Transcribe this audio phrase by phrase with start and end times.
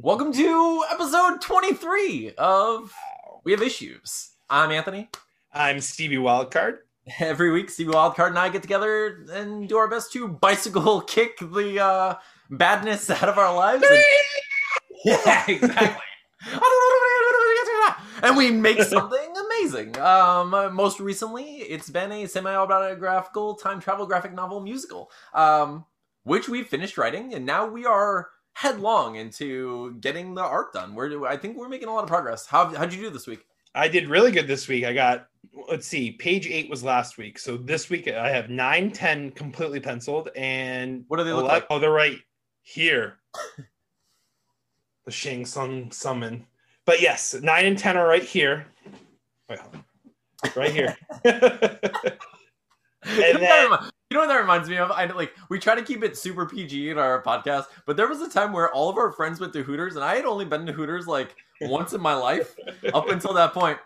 [0.00, 2.92] Welcome to episode 23 of
[3.42, 4.30] We Have Issues.
[4.48, 5.08] I'm Anthony.
[5.52, 6.78] I'm Stevie Wildcard.
[7.18, 11.38] Every week, Stevie Wildcard and I get together and do our best to bicycle kick
[11.40, 12.14] the uh,
[12.50, 13.84] badness out of our lives.
[13.90, 14.04] And-
[15.04, 16.02] yeah, exactly.
[18.22, 19.98] and we make something amazing.
[19.98, 25.86] Um, most recently, it's been a semi-autobiographical time travel graphic novel musical, um,
[26.22, 30.92] which we finished writing, and now we are headlong into getting the art done.
[30.92, 32.44] We're, I think we're making a lot of progress.
[32.44, 33.46] How how'd you do this week?
[33.76, 34.84] I did really good this week.
[34.84, 35.28] I got,
[35.70, 37.38] let's see, page eight was last week.
[37.38, 40.30] So this week I have nine, 10 completely penciled.
[40.34, 41.66] And What do they look 11 like?
[41.70, 42.18] Oh, they're right
[42.62, 43.18] here.
[45.04, 46.44] the Shang Tsung summon.
[46.84, 48.66] But yes, nine and 10 are right here.
[49.48, 49.60] Wait.
[50.56, 50.96] Right here.
[53.06, 53.70] Know, then-
[54.10, 54.90] you know what that reminds me of?
[54.90, 58.22] I like we try to keep it super PG in our podcast, but there was
[58.22, 60.64] a time where all of our friends went to Hooters, and I had only been
[60.66, 62.56] to Hooters like once in my life
[62.94, 63.78] up until that point.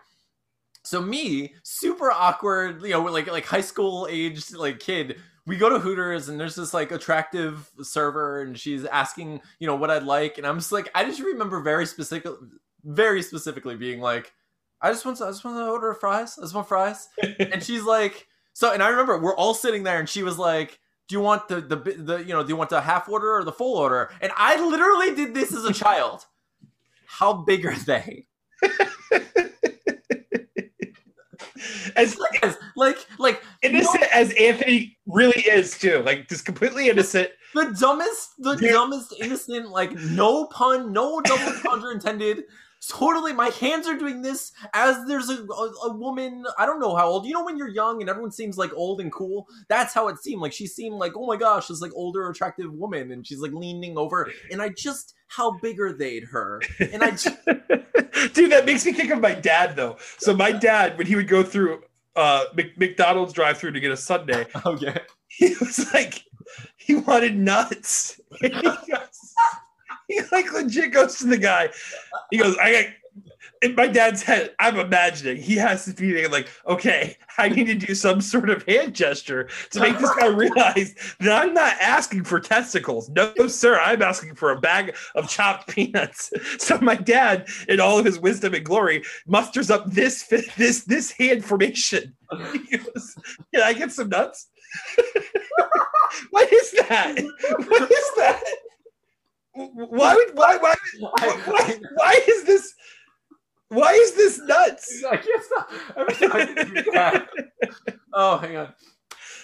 [0.85, 5.17] So me, super awkward, you know, like like high school aged like kid.
[5.45, 9.75] We go to Hooters and there's this like attractive server, and she's asking, you know,
[9.75, 12.31] what I'd like, and I'm just like, I just remember very specific,
[12.85, 14.31] very specifically being like,
[14.81, 16.37] I just want to, I just want to order fries.
[16.37, 19.99] I just want fries and she's like so and i remember we're all sitting there
[19.99, 22.69] and she was like do you want the the the you know do you want
[22.69, 26.25] the half order or the full order and i literally did this as a child
[27.05, 28.25] how big are they
[31.95, 36.01] as Because, like like innocent as Anthony really is, too.
[36.05, 37.29] Like, just completely innocent.
[37.53, 42.43] the dumbest the dumbest innocent like no pun no double entendre intended
[42.87, 46.95] totally my hands are doing this as there's a, a, a woman i don't know
[46.95, 49.93] how old you know when you're young and everyone seems like old and cool that's
[49.93, 53.11] how it seemed like she seemed like oh my gosh this like older attractive woman
[53.11, 57.11] and she's like leaning over and i just how big are they'd her and i
[57.11, 57.37] just,
[58.33, 59.97] Dude, that makes me think of my dad though.
[60.17, 61.83] So my dad, when he would go through
[62.15, 66.23] uh McDonald's drive through to get a sundae, okay he was like
[66.77, 68.19] he wanted nuts.
[70.13, 71.69] He, like legit goes to the guy.
[72.31, 72.85] He goes, I got
[73.63, 77.75] in my dad's head, I'm imagining he has to be like, okay, I need to
[77.75, 82.25] do some sort of hand gesture to make this guy realize that I'm not asking
[82.25, 83.09] for testicles.
[83.09, 86.31] No, sir, I'm asking for a bag of chopped peanuts.
[86.59, 90.23] So my dad, in all of his wisdom and glory, musters up this
[90.57, 92.15] this this hand formation.
[92.31, 93.15] Goes,
[93.53, 94.47] Can I get some nuts?
[96.31, 97.15] what is that?
[97.67, 98.43] What is that?
[99.53, 102.73] Why would why why why, why is this
[103.69, 105.03] why is this nuts?
[105.11, 105.71] I can't stop.
[105.95, 107.29] Every time I do that.
[108.13, 108.73] Oh, hang on.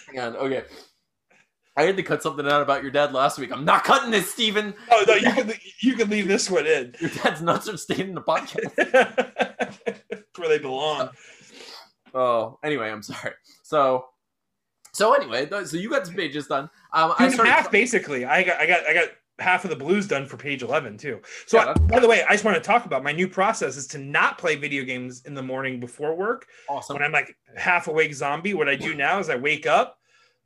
[0.06, 0.36] Hang on.
[0.36, 0.64] Okay.
[1.76, 3.52] I had to cut something out about your dad last week.
[3.52, 4.74] I'm not cutting this, Steven.
[4.90, 6.94] Oh no, you can you can leave this one in.
[7.00, 8.74] Your dad's nuts are staying in the podcast.
[10.36, 11.10] Where they belong.
[12.12, 13.34] Oh, anyway, I'm sorry.
[13.62, 14.06] So,
[14.92, 16.68] so anyway, so you got some pages done.
[16.92, 17.50] Um, Two I started.
[17.52, 18.24] half basically.
[18.24, 19.08] I got I got I got
[19.40, 21.20] half of the blues done for page 11 too.
[21.46, 23.86] So Yeah, by the way, I just want to talk about my new process is
[23.88, 26.46] to not play video games in the morning before work.
[26.68, 26.94] Awesome.
[26.94, 29.98] when I'm like half awake zombie, what I do now is I wake up,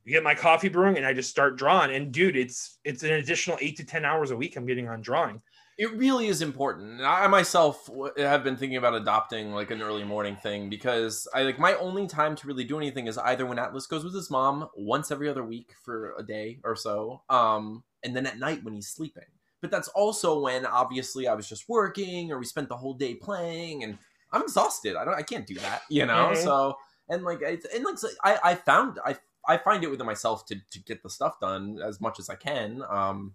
[0.07, 1.95] get my coffee brewing, and I just start drawing.
[1.95, 5.03] And dude, it's it's an additional eight to ten hours a week I'm getting on
[5.03, 5.43] drawing.
[5.77, 7.01] It really is important.
[7.01, 11.59] I myself have been thinking about adopting like an early morning thing because I like
[11.59, 14.69] my only time to really do anything is either when Atlas goes with his mom
[14.77, 18.75] once every other week for a day or so, um, and then at night when
[18.75, 19.25] he's sleeping.
[19.61, 23.15] But that's also when obviously I was just working or we spent the whole day
[23.15, 23.99] playing and
[24.33, 24.97] I'm exhausted.
[24.97, 26.33] I don't I can't do that, you know?
[26.33, 26.43] Mhm.
[26.43, 26.77] So
[27.09, 29.17] and like I and like so I I found I
[29.49, 32.35] I find it within myself to to get the stuff done as much as I
[32.37, 32.83] can.
[32.89, 33.35] Um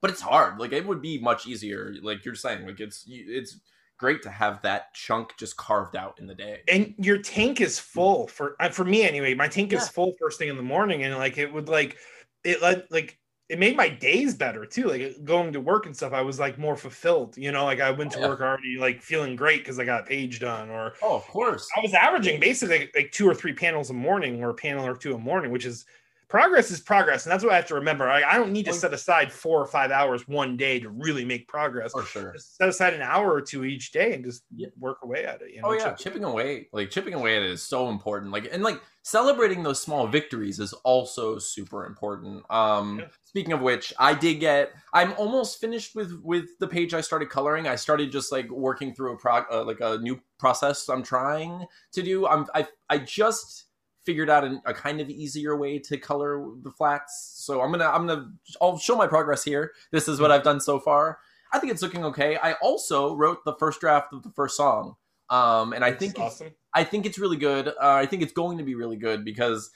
[0.00, 0.60] but it's hard.
[0.60, 1.92] Like it would be much easier.
[2.02, 3.58] Like you're saying, like it's it's
[3.98, 6.60] great to have that chunk just carved out in the day.
[6.68, 9.34] And your tank is full for uh, for me anyway.
[9.34, 9.78] My tank Yeah.
[9.78, 11.96] is full first thing in the morning, and like it would like
[12.44, 13.18] it let like
[13.48, 14.88] it made my days better too.
[14.88, 17.36] Like uh, going to work and stuff, I was like more fulfilled.
[17.36, 18.22] You know, like I went to Yeah.
[18.22, 21.76] work already like feeling great because I got a page done, or Oh, of course.
[21.76, 24.96] I was averaging basically like two or three panels a morning or a panel or
[24.96, 25.86] two a morning, which is
[26.28, 27.24] progress is progress.
[27.24, 28.08] And that's what I have to remember.
[28.08, 31.24] I, I don't need to set aside four or five hours one day to really
[31.24, 31.92] make progress.
[31.92, 32.32] For sure.
[32.32, 34.44] Just set aside an hour or two each day and just
[34.78, 35.54] work away at it.
[35.54, 35.68] You know?
[35.68, 38.30] Oh yeah, chipping away, like chipping away at it is so important.
[38.30, 42.44] Like and like celebrating those small victories is also super important.
[42.50, 43.06] Um Yeah.
[43.24, 47.30] speaking of which, I did get I'm almost finished with with the page I started
[47.30, 47.66] coloring.
[47.66, 51.64] I started just like working through a prog uh, like a new process I'm trying
[51.92, 52.26] to do.
[52.26, 53.64] I'm I I just
[54.08, 57.12] figured out an, a kind of easier way to color the flats.
[57.36, 58.30] So I'm gonna I'm gonna
[58.62, 59.72] I'll show my progress here.
[59.92, 61.18] This is what I've done so far.
[61.52, 62.38] I think it's looking okay.
[62.42, 64.96] I also wrote the first draft of the first song,
[65.28, 66.52] um, and I That's think awesome.
[66.72, 67.68] I think it's really good.
[67.68, 67.72] Uh,
[68.02, 69.70] I think it's going to be really good because,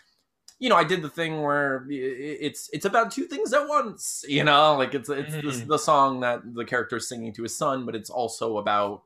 [0.59, 4.25] you know, I did the thing where it's it's about two things at once.
[4.27, 5.67] You know, like it's it's the, Mhm.
[5.67, 9.03] the song that the character is singing to his son, but it's also about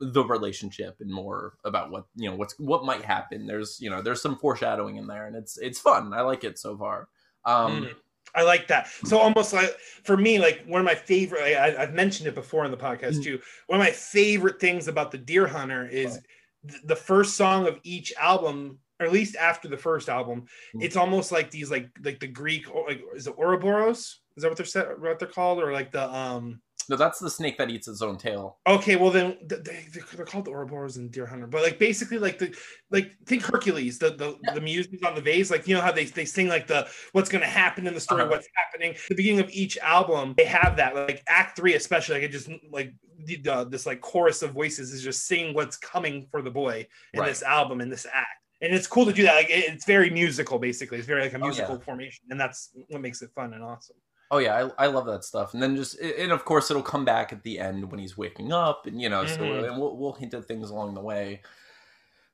[0.00, 3.46] the relationship and more about what you know what's what might happen.
[3.46, 6.12] There's you know there's some foreshadowing in there, and it's it's fun.
[6.12, 7.08] I like it so far.
[7.44, 7.94] Um, Mm.
[8.34, 8.88] I like that.
[9.04, 9.70] So almost like
[10.04, 11.40] for me, like one of my favorite.
[11.42, 13.24] I, I've mentioned it before in the podcast Mm.
[13.24, 13.40] too.
[13.68, 16.18] One of my favorite things about the Dear Hunter is
[16.68, 20.46] th- the first song of each album, or at least after the first album.
[20.74, 20.82] Mm.
[20.82, 24.20] It's almost like these like like the Greek or like is it Ouroboros?
[24.36, 26.60] Is that what they're set, what they're called, or like the um?
[26.88, 28.58] No, that's the snake that eats its own tail.
[28.66, 32.38] Okay, well then they they're called the Ouroboros and Dear Hunter, but like basically like
[32.38, 32.54] the
[32.90, 36.04] like think Hercules, the the, the music on the vase, like you know how they
[36.04, 38.30] they sing like the what's going to happen in the story, Uh-huh.
[38.30, 38.94] what's happening.
[39.08, 42.48] The beginning of each album, they have that like Act Three, especially like it just
[42.70, 42.92] like
[43.24, 46.86] the, the this like chorus of voices is just singing what's coming for the boy
[47.14, 47.28] in Right.
[47.28, 48.28] this album in this act.
[48.62, 49.34] And it's cool to do that.
[49.34, 50.98] Like it's very musical, basically.
[50.98, 51.44] It's very like a Oh, yeah.
[51.46, 53.96] musical formation, and that's what makes it fun and awesome.
[54.30, 55.54] Oh yeah, I, I love that stuff.
[55.54, 58.52] And then just and of course it'll come back at the end when he's waking
[58.52, 59.68] up, and you know, so Mhm.
[59.68, 61.42] and we'll we'll hint at things along the way.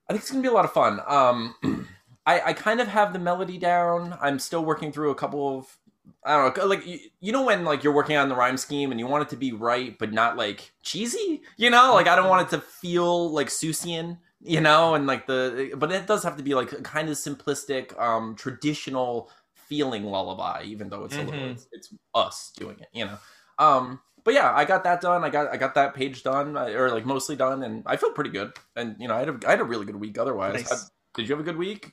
[0.08, 1.00] I think it's gonna be a lot of fun.
[1.06, 1.54] Um,
[2.26, 4.16] I I kind of have the melody down.
[4.20, 5.78] I'm still working through a couple of
[6.24, 8.90] I don't know, like you, you know when like you're working on the rhyme scheme
[8.90, 11.94] and you want it to be right but not like cheesy, you know?
[11.94, 15.92] Like I don't want it to feel like Seussian, you know, and like the but
[15.92, 19.30] it does have to be like a kind of simplistic, um, traditional
[19.72, 21.52] feeling lullaby, even though it's a little Mhm.
[21.52, 23.16] it's, it's us doing it, you know.
[23.58, 25.24] Um, but yeah, I got that done.
[25.24, 28.12] I got I got that page done, uh, or like mostly done, and I feel
[28.12, 28.52] pretty good.
[28.76, 30.19] And you know, I had a, I had a really good week.
[30.19, 30.72] Otherwise, Nice.
[30.72, 31.92] I- did you have a good week?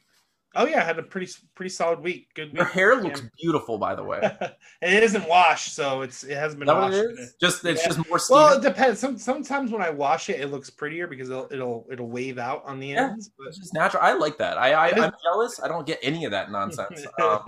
[0.55, 2.29] Oh yeah, I had a pretty pretty solid week.
[2.33, 2.53] Good.
[2.53, 2.73] Your week.
[2.73, 4.19] hair looks beautiful, by the way.
[4.81, 6.97] it isn't washed, so it's it hasn't been that washed.
[6.97, 7.35] it is?
[7.39, 7.87] Just it's Yeah.
[7.87, 8.99] just more Well, it depends.
[8.99, 12.63] Some sometimes when I wash it, it looks prettier because it'll it'll it'll wave out
[12.65, 13.11] on the Yeah.
[13.11, 13.29] ends.
[13.37, 14.01] But It's just natural.
[14.01, 14.57] I like that.
[14.57, 15.61] I, I I'm jealous.
[15.61, 17.05] I don't get any of that nonsense.
[17.21, 17.43] Um,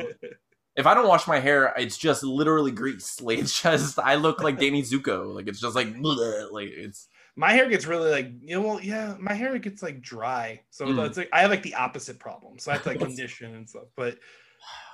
[0.75, 3.19] if I don't wash my hair, it's just literally grease.
[3.19, 5.33] Like it's just I look like Danny Zuko.
[5.35, 8.61] Like it's just like bleh, like it's my hair gets really like you know.
[8.67, 11.07] Well, yeah, my hair gets like dry, so Mm.
[11.07, 12.59] it's like I have like the opposite problem.
[12.59, 13.87] So I have to like condition and stuff.
[13.95, 14.17] But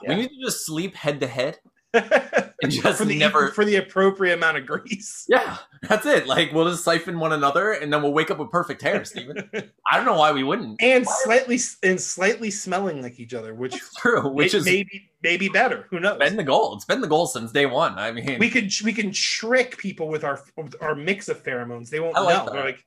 [0.08, 1.60] we need to just sleep head to head
[2.62, 5.26] and just for the never- for the appropriate amount of grease.
[5.28, 5.58] Yeah,
[5.88, 6.28] that's it.
[6.28, 9.50] Like we'll just siphon one another, and then we'll wake up with perfect hair, Steven.
[9.92, 10.82] I don't know why we wouldn't.
[10.82, 15.10] and slightly and slightly smelling like each other, which It's true, which may- is maybe
[15.24, 15.88] maybe better.
[15.90, 16.20] Who knows?
[16.20, 16.76] been the goal.
[16.76, 17.98] It's been the goal since day one.
[17.98, 21.90] I mean, we could we can trick people with our with our mix of pheromones.
[21.90, 22.46] They won't I like know.
[22.46, 22.54] that.
[22.54, 22.84] They're like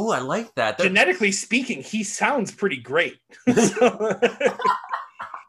[0.00, 0.78] oh, I like that.
[0.78, 3.18] That- genetically speaking, he sounds pretty great.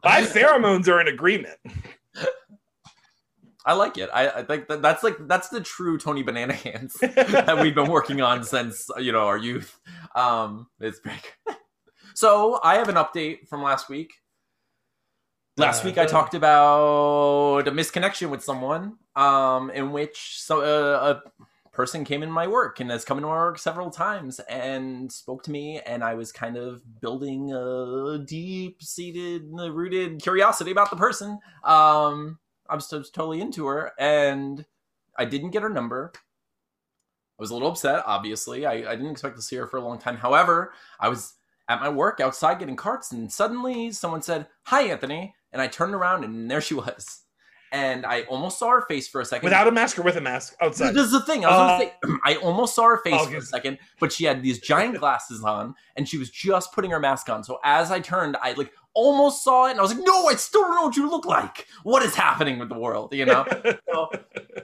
[0.03, 1.57] My pheromones are in agreement.
[3.65, 4.09] I like it.
[4.13, 7.89] I, I think that that's like that's the true Tony Banana Hands that we've been
[7.91, 9.79] working on since you know our youth.
[10.15, 11.21] Um, it's big.
[12.15, 14.11] So I have an update from last week.
[15.55, 21.15] Last Uh, week I talked about a misconnection with someone, um, in which so uh,
[21.15, 25.09] a person came in my work and has come into my work several times and
[25.11, 30.97] spoke to me, and I was kind of building a deep-seated, rooted curiosity about the
[30.97, 31.39] person.
[31.63, 32.39] Um,
[32.69, 34.65] I was, totally into her, and
[35.17, 36.11] I didn't get her number.
[36.15, 38.65] I was a little upset, obviously.
[38.65, 40.17] I, I didn't expect to see her for a long time.
[40.17, 41.33] However, I was
[41.69, 45.35] at my work outside getting carts, and suddenly someone said, Hi, Anthony.
[45.51, 47.21] And I turned around, and there she was.
[47.71, 49.45] And I almost saw her face for a second.
[49.45, 50.93] Without a mask or with a mask outside.
[50.95, 51.45] This is the thing.
[51.45, 53.77] I was gonna say, uh, I almost saw her oh, face Oh, for a second,
[53.99, 57.43] but she had these giant glasses on, and she was just putting her mask on.
[57.43, 60.35] So as I turned, I like almost saw it, and I was like, "No, I
[60.35, 61.67] still don't know what you look like.
[61.83, 63.45] What is happening with the world?" You know.
[63.91, 64.09] So,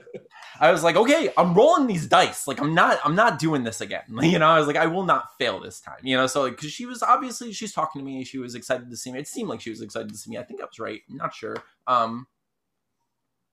[0.60, 2.46] I was like, "Okay, I'm rolling these dice.
[2.46, 5.04] Like, I'm not, I'm not doing this again." You know, I was like, "I will
[5.04, 8.04] not fail this time." You know, so like, because she was obviously she's talking to
[8.04, 9.18] me, she was excited to see me.
[9.18, 10.38] It seemed like she was excited to see me.
[10.38, 11.00] I think I was right.
[11.10, 11.56] I'm not sure.
[11.86, 12.26] Um,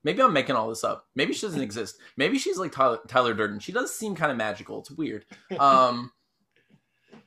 [0.03, 1.07] Maybe I'm making all this up.
[1.15, 1.97] Maybe she doesn't exist.
[2.17, 3.59] Maybe she's like Tyler, Tyler Durden.
[3.59, 4.79] She does seem kind of magical.
[4.79, 5.25] It's weird.
[5.59, 6.11] Um.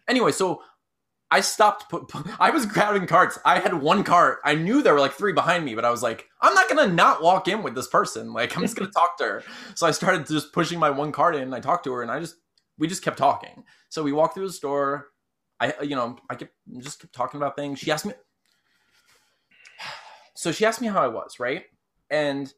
[0.09, 0.63] Anyway, so
[1.31, 1.93] I stopped.
[2.39, 3.39] I was crowding carts.
[3.45, 4.39] I had one cart.
[4.45, 6.87] I knew there were like three behind me, but I was like, I'm not gonna
[6.87, 8.33] not walk in with this person.
[8.33, 9.45] Like I'm just gonna talk to her.
[9.75, 11.43] So I started just pushing my one cart in.
[11.43, 12.37] And I talked to her, and I just
[12.79, 13.65] we just kept talking.
[13.89, 15.09] So we walked through the store.
[15.59, 17.81] I you know I kept just kept talking about things.
[17.81, 18.15] She asked me.
[20.39, 21.65] So she asked me how I was, right?
[22.11, 22.53] And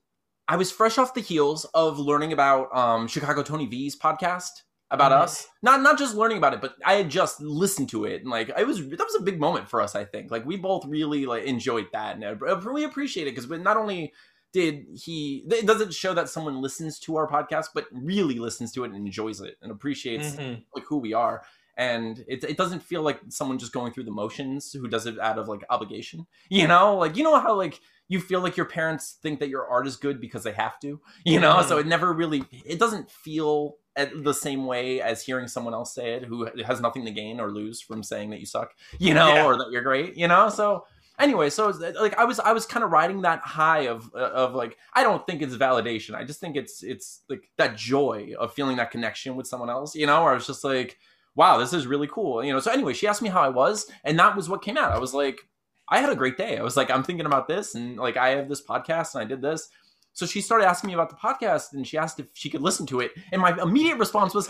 [0.48, 4.50] I was fresh off the heels of learning about um, Chicago Tony V's podcast
[4.90, 5.20] about Mhm.
[5.22, 5.46] us.
[5.62, 8.50] Not not just learning about it, but I had just listened to it, and like
[8.56, 9.94] it was that was a big moment for us.
[9.94, 13.48] I think like we both really like enjoyed that, and uh, we appreciate it because
[13.50, 14.12] not only
[14.54, 18.82] did he it doesn't show that someone listens to our podcast but really listens to
[18.84, 20.64] it and enjoys it and appreciates Mhm.
[20.74, 21.42] like who we are
[21.76, 25.18] and it, it doesn't feel like someone just going through the motions who does it
[25.20, 27.78] out of like obligation you know like you know how like
[28.08, 31.00] you feel like your parents think that your art is good because they have to
[31.24, 31.56] you know?
[31.56, 31.68] Mhm.
[31.68, 33.76] so it never really it doesn't feel
[34.22, 37.50] the same way as hearing someone else say it who has nothing to gain or
[37.50, 39.44] lose from saying that you suck you know Yeah.
[39.46, 40.48] or that you're great you know?
[40.48, 40.84] So
[41.18, 44.54] anyway so it's, like i was i was kind of riding that high of of
[44.54, 46.14] like i don't think it's validation.
[46.14, 49.96] I just think it's it's like that joy of feeling that connection with someone else
[49.96, 50.22] you know?
[50.22, 50.96] Or i was just like
[51.34, 52.60] wow this is really cool you know?
[52.60, 54.92] So anyway she asked me how i was and that was what came out.
[54.92, 55.47] I was like
[55.90, 58.30] i had a great day i was like i'm thinking about this and like i
[58.30, 59.68] have this podcast and i did this
[60.12, 62.86] so she started asking me about the podcast and she asked if she could listen
[62.86, 64.48] to it and my immediate response was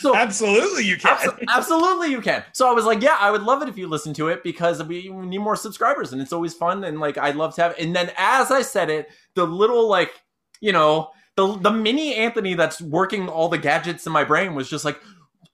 [0.00, 1.16] so Absolutely, you can.
[1.16, 2.42] Abso- absolutely, you can.
[2.52, 4.82] So I was like, yeah, I would love it if you listen to it because
[4.82, 7.74] we need more subscribers and it's always fun and like I'd love to have.
[7.78, 10.10] And then as I said it, the little like
[10.60, 14.68] you know the the mini Anthony that's working all the gadgets in my brain was
[14.68, 15.00] just like.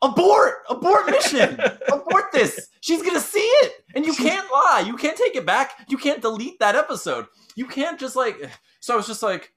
[0.02, 0.54] Abort!
[0.70, 1.58] Abort mission!
[1.92, 2.68] Abort this!
[2.80, 3.84] She's gonna see it!
[3.94, 4.84] And you can't lie.
[4.86, 5.72] You can't take it back.
[5.88, 7.26] You can't delete that episode.
[7.56, 8.36] You can't just like.
[8.80, 9.52] So I was just like,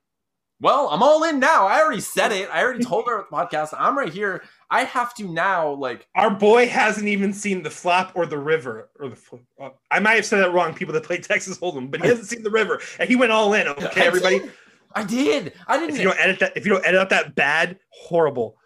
[0.62, 1.68] well, I'm all in now.
[1.68, 2.50] I already said it.
[2.52, 3.74] I already told her at the podcast.
[3.78, 4.44] I'm right here.
[4.70, 8.90] I have to now, like, Our boy hasn't even seen the flop or the river
[9.00, 9.18] or the.
[9.60, 10.74] uh, I might have said that wrong.
[10.74, 13.54] People that play Texas Hold'em, but he hasn't seen the river, and he went all
[13.54, 13.68] in.
[13.68, 14.40] Okay, I everybody.
[14.40, 14.52] did.
[14.94, 15.54] I did.
[15.68, 15.98] I didn't.
[15.98, 18.58] you don't edit that, if you don't edit out that bad, horrible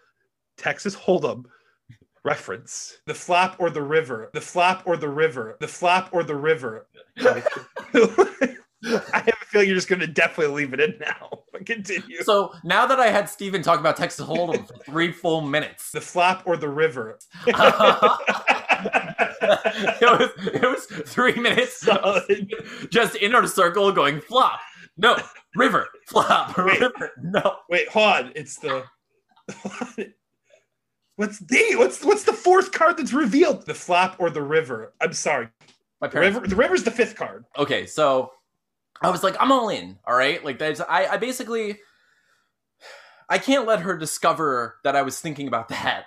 [0.57, 1.45] Texas Hold'em
[2.25, 6.35] reference, the flap or the river, the flap or the river, the flap or the
[6.35, 6.87] river.
[7.21, 11.29] I have a feeling you're just going to definitely leave it in now.
[11.51, 12.21] But Continue.
[12.23, 16.01] so now that I had Steven talk about Texas Hold'em for three full minutes, The
[16.01, 17.17] flap or the river.
[17.47, 17.55] it
[20.01, 22.51] was it was three minutes Solid.
[22.89, 24.59] just inner circle going flop,
[24.97, 25.17] no
[25.55, 26.79] river, flop, Wait.
[26.81, 27.57] river, no.
[27.69, 28.31] Wait, hold on.
[28.35, 28.83] It's the.
[31.17, 33.65] What's the what's what's the fourth card that's revealed?
[33.65, 34.93] The flop or the river?
[35.01, 35.49] I'm sorry.
[36.01, 36.35] My The parents.
[36.35, 36.47] river.
[36.47, 37.45] The river's the fifth card.
[37.57, 38.31] okay, so
[39.01, 39.97] I was like, I'm all in.
[40.05, 41.79] All right, like that's I, I basically
[43.29, 46.05] I can't let her discover that I was thinking about that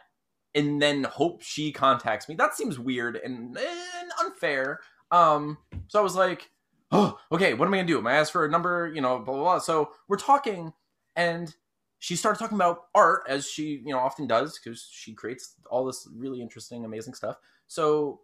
[0.55, 2.35] and then hope she contacts me.
[2.35, 4.81] That seems weird and, and unfair.
[5.11, 6.51] Um, so I was like,
[6.93, 7.99] oh, okay, what am I gonna do?
[7.99, 8.91] Am I ask for a number?
[8.95, 9.59] You know, blah blah blah.
[9.59, 10.73] So we're talking,
[11.17, 11.55] and
[11.99, 15.85] she started talking about art as she you know often does because she creates all
[15.85, 17.37] this really interesting, amazing stuff.
[17.67, 18.21] So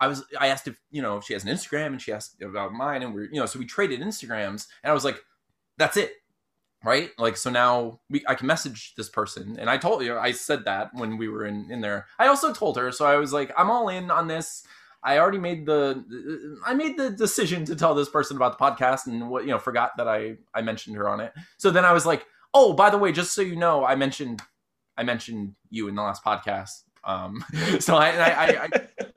[0.00, 2.40] I was I asked if you know if she has an Instagram and she asked
[2.42, 5.22] about mine and we're you know so we traded Instagrams and I was like
[5.78, 6.14] that's it.
[6.82, 7.10] Right?
[7.18, 10.64] Like so now we I can message this person and I told you I said
[10.64, 12.06] that when we were in in there.
[12.18, 14.66] I also told her so I was like I'm all in on this.
[15.02, 19.06] I already made the I made the decision to tell this person about the podcast
[19.06, 21.32] and what you know forgot that I I mentioned her on it.
[21.56, 24.42] So then I was like oh by the way just so you know I mentioned
[24.96, 26.82] I mentioned you in the last podcast.
[27.04, 27.44] Um
[27.80, 28.68] so I I, I, I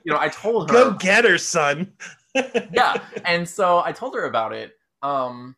[0.03, 0.73] you know I told her.
[0.73, 1.93] Go get her, son.
[2.73, 4.73] yeah and so i told her about it.
[5.01, 5.55] Um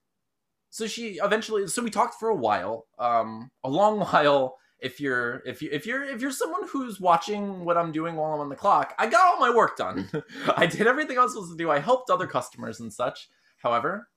[0.69, 2.87] so she eventually so we talked for a while.
[2.99, 7.63] Um a long while if you're if you if you're if you're someone who's watching
[7.63, 10.09] what i'm doing while i'm on the clock i got all my work done.
[10.57, 11.71] I did everything i was supposed to do.
[11.71, 13.29] I helped other customers and such.
[13.57, 14.09] However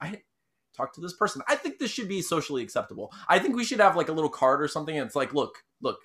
[0.00, 0.22] i
[0.78, 3.80] talked to this person i think this should be socially acceptable i think we should
[3.80, 5.98] have like a little card or something and it's like look look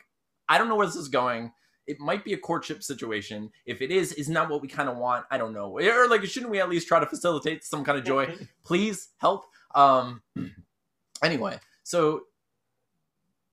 [0.49, 1.51] i don't know where this is going
[1.87, 3.51] it might be a courtship situation.
[3.65, 5.25] If it is, isn't what we kind of want?
[5.29, 5.77] I don't know.
[5.77, 8.35] Or like, shouldn't we at least try to facilitate some kind of joy?
[8.63, 9.45] Please help.
[9.75, 10.21] Um.
[11.23, 12.21] Anyway, so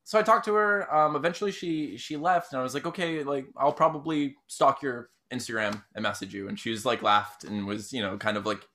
[0.04, 0.92] so I talked to her.
[0.94, 1.16] Um.
[1.16, 5.82] Eventually, she she left, and I was like, okay, like I'll probably stalk your Instagram
[5.94, 6.48] and message you.
[6.48, 8.66] And she was like, laughed and was you know kind of like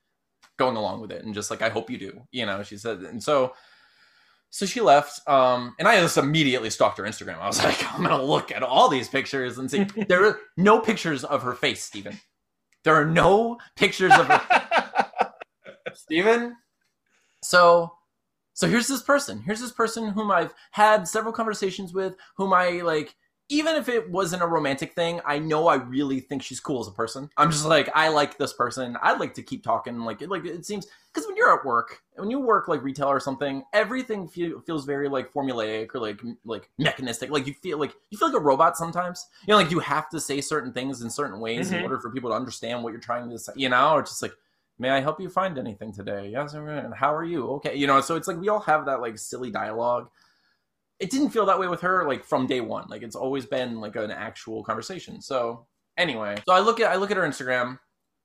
[0.57, 2.21] going along with it, and just like I hope you do.
[2.31, 3.53] You know, she said, and so
[4.55, 8.01] so she left um and i just immediately stalked her instagram i was like i'm
[8.01, 11.83] gonna look at all these pictures and see there are no pictures of her face
[11.83, 12.17] Stephen.
[12.85, 15.33] there are no pictures of her
[15.93, 16.55] Stephen.
[17.43, 17.91] so
[18.53, 22.81] so here's this person here's this person whom i've had several conversations with whom i
[22.81, 23.13] like
[23.50, 26.88] even if it wasn't a romantic thing i know i really think she's cool as
[26.88, 27.30] a person.
[27.38, 28.98] I'm just like i like this person.
[29.02, 30.00] I'd like to keep talking.
[30.00, 33.08] Like it, like it seems because when you're at work when you work like retail
[33.08, 37.30] or something everything feel, feels very like formulaic or like like mechanistic.
[37.30, 39.28] Like you feel like you feel like a robot sometimes.
[39.48, 41.84] You know like you have to say certain things in certain ways in Mhm.
[41.84, 43.94] order for people to understand what you're trying to say you know?
[43.94, 44.34] Or just like
[44.80, 46.30] may i help you find anything today?
[46.30, 47.48] Yes and how are you?
[47.58, 47.75] Okay.
[47.75, 50.10] You know so it's like we all have that like silly dialogue
[51.00, 53.80] it didn't feel that way with her like from day one like it's always been
[53.82, 55.66] like an actual conversation so
[55.98, 57.78] anyway so i look at i look at her instagram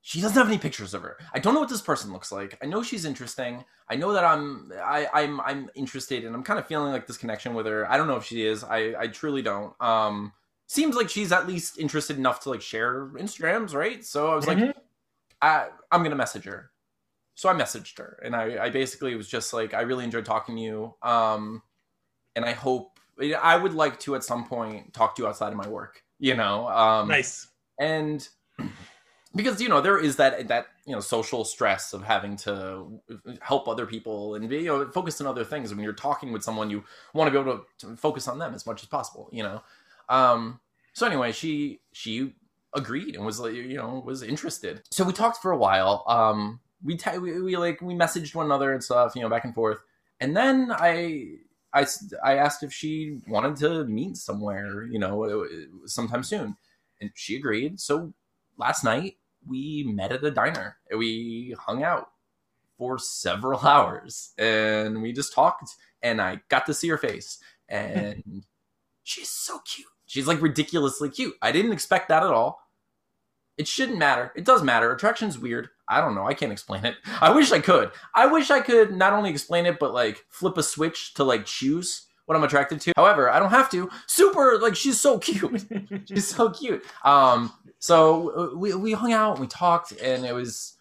[0.03, 1.19] she doesn't have any pictures of her.
[1.35, 2.57] I don't know what this person looks like.
[2.63, 3.63] I know she's interesting.
[3.91, 7.19] I know that I'm I, I'm I'm interested and I'm kind of feeling like this
[7.19, 7.87] connection with her.
[7.91, 8.65] I don't know if she is.
[8.65, 9.75] I I truly don't.
[9.79, 10.33] Um
[10.69, 14.03] seems like she's at least interested enough to like share Instagrams, right?
[14.03, 14.69] So I was Mhm.
[14.69, 14.77] like
[15.43, 16.71] I I'm gonna message her.
[17.35, 20.57] So I messaged her and I, I basically was just like, I really enjoyed talking
[20.57, 20.95] to you.
[21.03, 21.63] Um
[22.37, 22.99] and I hope
[23.41, 26.35] I would like to at some point talk to you outside of my work, you
[26.35, 26.69] know.
[26.69, 27.49] Um nice.
[27.79, 28.27] and
[29.35, 33.01] because you know there is that that you know social stress of having to
[33.41, 36.71] help other people and you know focus on other things when you're talking with someone
[36.71, 36.83] you
[37.15, 39.63] want to be able to, to focus on them as much as possible you know
[40.09, 40.59] um
[40.93, 42.35] so anyway she she
[42.75, 46.61] agreed and was like you know was interested so we talked for a while um
[46.83, 49.55] we, ta- we we like we messaged one another and stuff you know back and
[49.55, 49.79] forth
[50.21, 51.27] and then i
[51.75, 51.87] i
[52.25, 55.47] i asked if she wanted to meet somewhere you know
[55.87, 56.57] sometime soon
[57.01, 58.13] and she agreed so
[58.57, 62.09] last night we met at a diner we hung out
[62.81, 65.71] for several hours and we just talked
[66.03, 68.45] and I got to see her face and
[69.03, 69.87] she's so cute.
[70.07, 71.35] She's like ridiculously cute.
[71.41, 72.61] I didn't expect that at all.
[73.57, 74.33] It shouldn't matter.
[74.35, 74.93] It does matter.
[74.93, 75.69] Attraction's weird.
[75.91, 76.27] I don't know.
[76.27, 76.95] I can't explain it.
[77.21, 77.91] I wish I could.
[78.15, 81.45] I wish I could not only explain it but like flip a switch to like
[81.45, 82.93] choose what I'm attracted to.
[82.97, 83.91] However, I don't have to.
[84.07, 85.67] Super like she's so cute.
[86.07, 86.83] she's so cute.
[87.05, 90.77] Um so uh, we we hung out, and we talked, and it was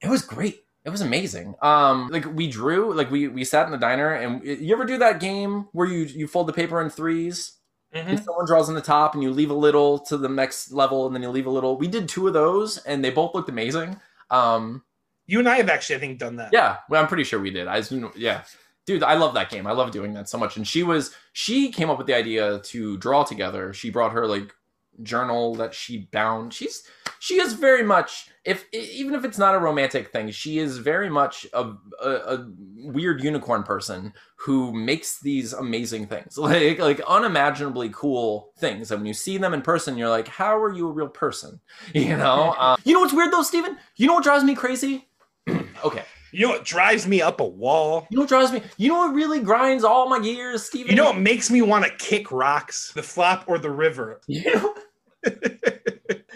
[0.00, 0.64] it was great.
[0.82, 1.54] It was amazing.
[1.60, 4.96] Um, like we drew, like we we sat in the diner, and you ever do
[4.98, 7.52] that game where you you fold the paper in threes,
[7.94, 8.06] Mhm.
[8.06, 11.06] and someone draws on the top, and you leave a little to the next level,
[11.06, 11.76] and then you leave a little.
[11.76, 14.00] We did two of those, and they both looked amazing.
[14.30, 14.84] Um,
[15.26, 16.50] You and I have actually, I think, done that.
[16.52, 17.66] yeah, well, I'm pretty sure we did.
[17.68, 17.82] I
[18.16, 18.42] yeah,
[18.86, 19.66] dude, I love that game.
[19.66, 20.56] I love doing that so much.
[20.56, 23.72] And she was, she came up with the idea to draw together.
[23.72, 24.54] She brought her like
[25.02, 26.52] journal that she bound.
[26.54, 26.82] She's,
[27.20, 31.10] she is very much, if even if it's not a romantic thing, she is very
[31.10, 31.72] much a,
[32.02, 38.90] a, a weird unicorn person who makes these amazing things, like like unimaginably cool things.
[38.90, 41.60] And when you see them in person, you're like, how are you a real person?
[41.94, 42.54] You know.
[42.60, 43.76] Uh, you know what's weird though, Steven?
[43.96, 45.08] You know what drives me crazy?
[45.84, 46.04] okay.
[46.32, 48.06] You know what drives me up a wall?
[48.10, 48.62] You know what drives me?
[48.76, 50.90] You know what really grinds all my gears, Steven?
[50.90, 52.92] You know what makes me want to kick rocks?
[52.92, 54.20] The flop or the river?
[54.26, 54.74] You know,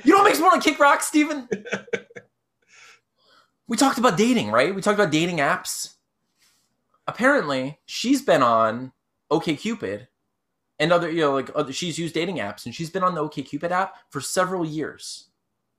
[0.05, 1.48] you know what makes me want to kick rocks, Steven?
[3.68, 4.74] we talked about dating, right?
[4.74, 5.94] We talked about dating apps.
[7.07, 8.92] Apparently, she's been on
[9.30, 10.07] OKCupid
[10.78, 13.22] and other, you know, like other, she's used dating apps, and she's been on the
[13.22, 15.28] OKCupid app for several years.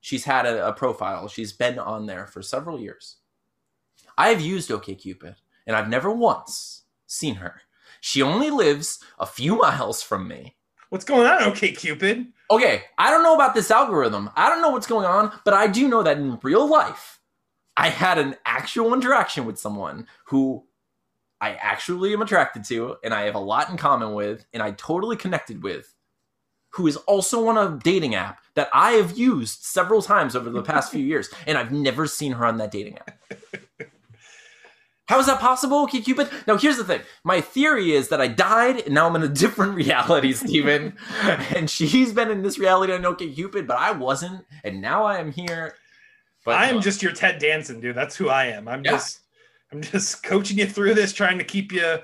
[0.01, 1.27] She's had a, a profile.
[1.27, 3.17] She's been on there for several years.
[4.17, 7.61] I've used OKCupid, and I've never once seen her.
[8.01, 10.55] She only lives a few miles from me.
[10.95, 12.27] What's going on, okay, Cupid?
[12.49, 14.29] Okay, I don't know about this algorithm.
[14.33, 17.19] I don't know what's going on, but I do know that in real life,
[17.75, 20.63] I had an actual interaction with someone who
[21.41, 24.71] I actually am attracted to and I have a lot in common with and I
[24.71, 25.93] totally connected with,
[26.69, 30.63] who is also on a dating app that I have used several times over the
[30.63, 33.21] past few years, and I've never seen her on that dating app.
[35.07, 36.29] How is that possible, okay, Cupid?
[36.47, 37.01] Now, here's the thing.
[37.23, 40.97] My theory is that I died, and now I'm in a different reality, Steven.
[41.55, 45.31] and she's been in this reality on Cupid, but I wasn't, and now I am
[45.31, 45.75] here.
[46.43, 47.95] But I am uh, just your Ted Danson, dude.
[47.95, 48.67] That's who I am.
[48.67, 48.91] I'm Yeah.
[48.91, 49.19] just,
[49.71, 51.97] I'm just coaching you through this, trying to keep you.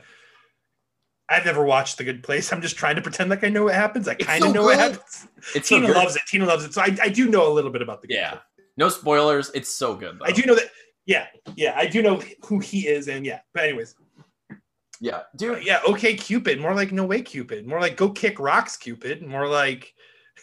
[1.30, 2.52] I've never watched The Good Place.
[2.52, 4.08] I'm just trying to pretend like I know what happens.
[4.08, 5.28] I kind of so know what happens.
[5.56, 5.96] it's Tina good.
[5.96, 6.24] loves it.
[6.28, 6.74] Tina loves it.
[6.74, 8.08] So I, I do know a little bit about the.
[8.10, 8.30] Good Yeah.
[8.32, 8.42] Place.
[8.78, 9.50] No spoilers.
[9.54, 10.20] It's so good.
[10.20, 10.26] Though.
[10.26, 10.66] I do know that.
[11.06, 13.40] Yeah, yeah, I do know who he is, and yeah.
[13.54, 13.96] But anyways,
[15.00, 15.66] Yeah, dude.
[15.66, 15.80] yeah.
[15.88, 16.60] Okay, Cupid.
[16.60, 17.66] More like no way, Cupid.
[17.68, 19.22] More like go kick rocks, Cupid.
[19.26, 19.94] More like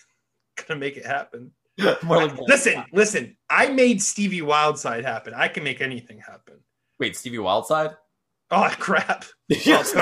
[0.66, 1.52] gonna make it happen.
[2.02, 3.36] More like Listen, listen.
[3.48, 5.32] I made Stevie Wildside happen.
[5.32, 6.56] I can make anything happen.
[6.98, 7.94] Wait, Stevie Wildside.
[8.50, 9.26] Oh crap!
[9.48, 9.92] Yes.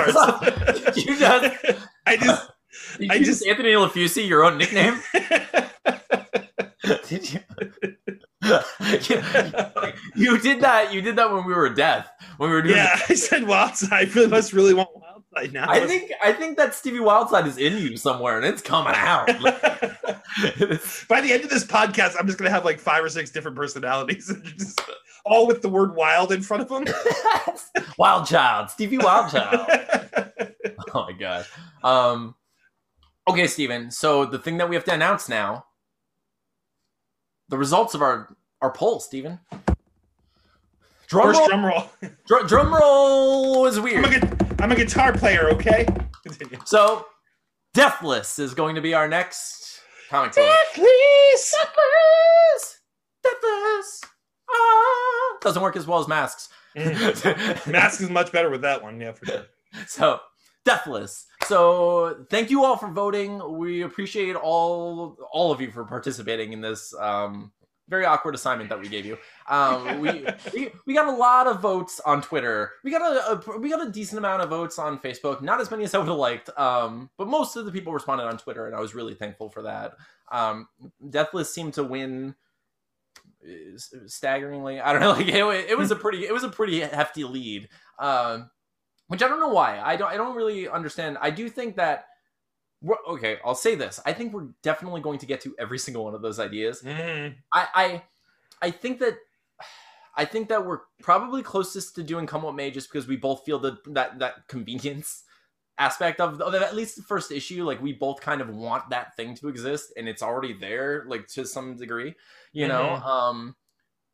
[0.95, 1.53] you just
[2.07, 2.49] I just
[3.09, 5.01] I just Anthony Lafusi your own nickname?
[7.07, 7.39] Did you?
[10.15, 10.89] you did that.
[10.93, 12.09] You did that when we were deaf.
[12.37, 12.75] When we were doing.
[12.75, 13.91] yeah, I said Wildside.
[13.91, 15.69] I really must really want Wildside now.
[15.69, 19.27] I think I think that Stevie Wildside is in you somewhere, and it's coming out.
[21.07, 23.57] By the end of this podcast, I'm just gonna have like five or six different
[23.57, 24.81] personalities, just
[25.25, 26.85] all with the word "wild" in front of them.
[27.97, 29.67] Wild Child, Stevie Wild Child.
[30.93, 31.45] Oh my god.
[31.83, 32.35] Um.
[33.27, 33.91] Okay, Steven.
[33.91, 35.65] So the thing that we have to announce now,
[37.49, 38.29] the results of our
[38.61, 39.39] our poll, Steven.
[41.07, 41.47] Drum First roll.
[41.47, 41.83] drum roll.
[42.27, 44.05] Dr- drum roll is I'm weird.
[44.05, 45.49] a, gu- I'm a guitar player.
[45.51, 45.85] Okay.
[46.23, 46.59] Continue.
[46.65, 47.05] So,
[47.73, 49.79] Deathless is going to be our next
[50.09, 50.49] comic book.
[50.73, 51.55] Please.
[51.55, 52.79] Deathless!
[53.23, 54.01] Deathless!
[54.49, 55.37] Ah!
[55.41, 56.49] Doesn't work as well as masks.
[56.75, 57.67] Mm.
[57.71, 59.45] Mask is much better with that one, yeah, for sure.
[59.87, 60.19] So
[60.67, 61.25] deathless.
[61.45, 63.57] So thank you all for voting.
[63.57, 67.53] We appreciate all all of you for participating in this um,
[67.87, 69.17] very awkward assignment that we gave you.
[69.47, 72.71] Um, we, we we got a lot of votes on Twitter.
[72.83, 75.41] We got a, a, we got a decent amount of votes on Facebook.
[75.41, 78.25] Not as many as I would have liked, um, but most of the people responded
[78.25, 79.93] on Twitter, and I was really thankful for that.
[80.31, 80.67] Um,
[81.09, 82.35] Deathless seemed to win
[83.47, 83.77] uh,
[84.07, 84.81] staggeringly.
[84.81, 85.13] I don't know.
[85.17, 87.69] Like it, it was a pretty it was a pretty hefty lead.
[87.99, 88.49] Um,
[89.07, 89.79] which I don't know why.
[89.79, 91.17] I don't I don't really understand.
[91.21, 92.05] I do think that
[93.07, 93.99] okay, I'll say this.
[94.05, 96.81] I think we're definitely going to get to every single one of those ideas.
[96.81, 97.35] Mm.
[97.53, 98.03] I, I
[98.61, 99.17] I think that
[100.15, 103.45] I think that we're probably closest to doing come what may just because we both
[103.45, 105.23] feel the that that convenience
[105.79, 109.15] aspect of, of at least the first issue like we both kind of want that
[109.15, 112.15] thing to exist and it's already there like to some degree
[112.51, 112.75] you mm-hmm.
[112.75, 113.55] know um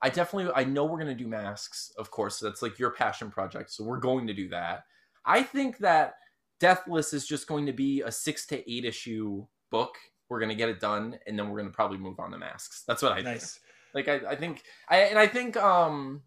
[0.03, 2.39] I definitely I know we're gonna do masks, of course.
[2.39, 4.83] That's like your passion project, so we're going to do that.
[5.25, 6.15] I think that
[6.59, 9.95] Deathless is just going to be a six to eight issue book.
[10.27, 12.83] We're gonna get it done, and then we're gonna probably move on to masks.
[12.85, 13.59] That's what I nice.
[13.93, 14.07] think.
[14.07, 16.23] Like I, I think I and I think um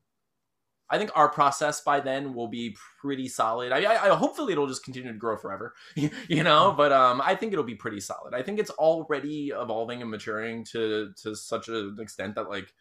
[0.89, 3.73] I think our process by then will be pretty solid.
[3.73, 6.73] I, I, I hopefully it'll just continue to grow forever, you know.
[6.77, 8.35] But um, I think it'll be pretty solid.
[8.35, 12.73] I think it's already evolving and maturing to to such an extent that like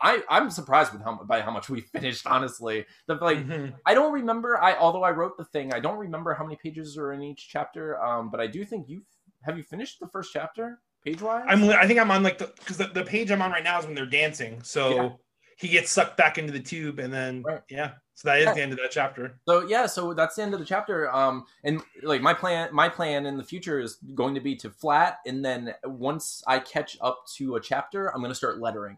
[0.00, 2.26] I I'm surprised with how by how much we finished.
[2.26, 3.74] Honestly, the like mm-hmm.
[3.86, 4.60] I don't remember.
[4.60, 7.48] I although I wrote the thing, I don't remember how many pages are in each
[7.48, 8.02] chapter.
[8.02, 9.02] Um, but I do think you
[9.42, 11.44] have you finished the first chapter page wise.
[11.48, 13.78] I'm I think I'm on like the because the, the page I'm on right now
[13.78, 14.62] is when they're dancing.
[14.62, 14.94] So.
[14.94, 15.10] Yeah.
[15.56, 17.60] He gets sucked back into the tube, and then right.
[17.70, 18.54] yeah, so that is yeah.
[18.54, 19.38] the end of that chapter.
[19.48, 21.08] So yeah, so that's the end of the chapter.
[21.14, 24.70] Um, and like my plan, my plan in the future is going to be to
[24.70, 28.96] flat, and then once I catch up to a chapter, I'm going to start lettering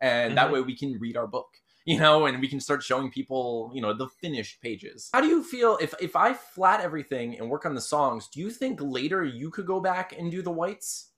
[0.00, 0.36] and mm-hmm.
[0.36, 1.48] that way we can read our book
[1.84, 5.26] you know and we can start showing people you know the finished pages how do
[5.26, 8.78] you feel if if i flat everything and work on the songs do you think
[8.82, 11.08] later you could go back and do the whites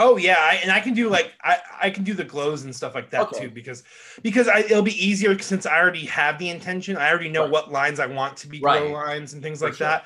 [0.00, 2.74] Oh yeah, I, and I can do like I, I can do the glows and
[2.74, 3.40] stuff like that okay.
[3.40, 3.82] too because
[4.22, 6.96] because I, it'll be easier since I already have the intention.
[6.96, 7.50] I already know right.
[7.50, 8.80] what lines I want to be right.
[8.80, 9.88] glow lines and things For like sure.
[9.88, 10.04] that.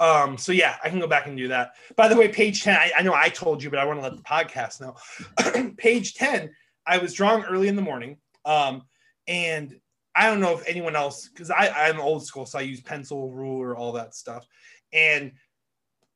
[0.00, 1.74] Um, so yeah, I can go back and do that.
[1.94, 4.02] By the way, page ten, I, I know I told you, but I want to
[4.02, 4.96] let the podcast know.
[5.78, 6.50] page ten
[6.86, 8.82] I was drawing early in the morning, um,
[9.26, 9.74] and
[10.14, 13.30] I don't know if anyone else because I I'm old school, so I use pencil,
[13.30, 14.46] ruler, all that stuff,
[14.92, 15.32] and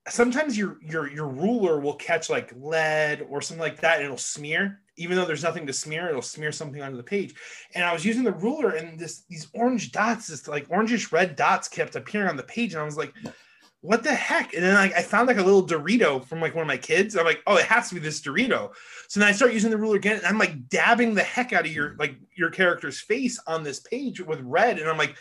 [0.09, 4.17] sometimes your your your ruler will catch like lead or something like that, and it'll
[4.17, 4.81] smear.
[4.99, 7.35] Even though there's nothing to smear, it'll smear something onto the page.
[7.75, 11.37] And I was using the ruler, and this these orange dots, this like orangish red
[11.37, 13.13] dots, kept appearing on the page, and I was like,
[13.87, 14.53] what the heck?
[14.53, 17.17] And then like I found like a little Dorito from like one of my kids.
[17.17, 18.73] I'm like, oh, it has to be this Dorito.
[19.07, 21.67] So then I start using the ruler again, and I'm like dabbing the heck out
[21.67, 25.17] of your like your character's face on this page with red, and I'm like,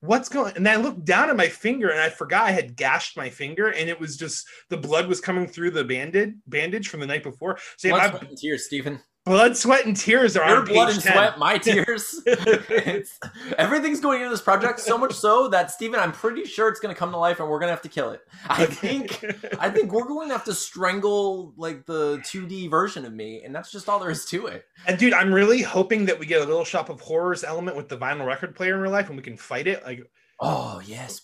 [0.00, 0.56] what's going?
[0.56, 3.68] And I looked down at my finger, and I forgot I had gashed my finger,
[3.68, 7.22] and it was just the blood was coming through the bandage bandage from the night
[7.22, 7.58] before.
[7.76, 11.12] So yeah, my, tears, Stephen blood, sweat, and tears are Your blood and 10.
[11.12, 12.22] sweat, my tears.
[13.58, 16.94] everything's going into this project so much so that Stephen, I'm pretty sure it's going
[16.94, 18.22] to come to life, and we're going to have to kill it.
[18.48, 19.22] I think,
[19.58, 23.54] I think we're going to have to strangle like the 2D version of me, and
[23.54, 24.64] that's just all there is to it.
[24.86, 27.88] And dude, I'm really hoping that we get a little shop of horrors element with
[27.88, 29.84] the vinyl record player in real life, and we can fight it.
[29.84, 30.08] Like,
[30.40, 31.20] oh yes,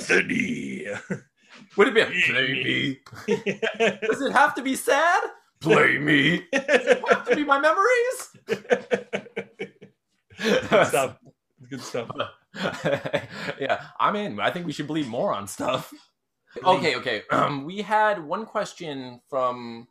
[0.00, 0.86] Anthony.
[1.76, 3.00] Would it be a me?
[4.02, 5.22] Does it have to be sad?
[5.60, 6.44] Play me.
[6.52, 8.36] have to be my memories.
[10.38, 11.16] Good stuff.
[11.70, 12.10] Good stuff.
[13.58, 14.38] yeah, I'm in.
[14.40, 15.92] I think we should believe more on stuff.
[16.62, 17.22] Okay, okay.
[17.30, 19.88] Um, we had one question from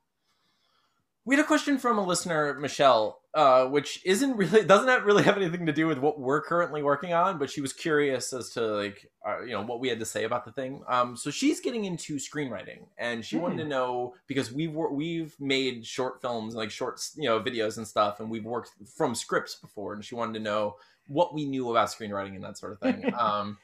[1.26, 5.24] we had a question from a listener, Michelle, uh, which isn't really doesn't have really
[5.24, 8.50] have anything to do with what we're currently working on, but she was curious as
[8.52, 10.84] to like uh, you know what we had to say about the thing.
[10.88, 13.70] Um, so she's getting into screenwriting, and she wanted to hmm.
[13.70, 18.30] know because we've we've made short films, like short you know videos and stuff, and
[18.30, 20.76] we've worked from scripts before, and she wanted to know
[21.08, 23.14] what we knew about screenwriting and that sort of thing.
[23.20, 23.58] um,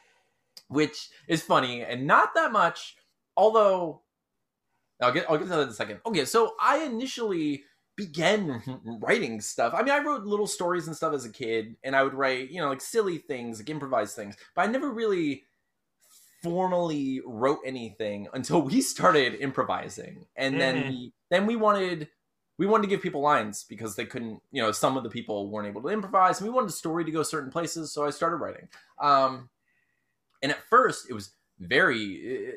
[0.68, 2.96] which is funny and not that much,
[3.36, 4.02] although
[5.02, 6.00] I'll get I'll get to that in a second.
[6.06, 7.64] Okay, so I initially
[7.96, 8.62] began
[9.02, 9.74] writing stuff.
[9.76, 12.50] I mean, I wrote little stories and stuff as a kid, and I would write,
[12.50, 14.36] you know, like silly things, like improvised things.
[14.56, 15.44] But I never really
[16.42, 20.60] formally wrote anything until we started improvising, and mm.
[20.60, 20.90] then mm-hmm.
[20.90, 22.10] we then we wanted
[22.58, 25.50] we wanted to give people lines because they couldn't, you know, some of the people
[25.50, 27.94] weren't able to improvise, and we wanted the story to go certain places.
[27.94, 28.68] So I started writing.
[29.02, 29.50] Um,
[30.42, 32.04] and at first, it was very